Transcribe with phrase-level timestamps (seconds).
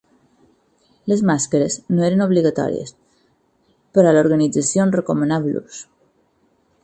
[1.11, 2.95] Les màscares no eren obligatòries,
[3.97, 5.83] però l’organització en recomanava l’ús.